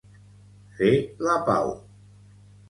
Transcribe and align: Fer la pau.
Fer 0.79 0.89
la 1.27 1.37
pau. 1.51 1.71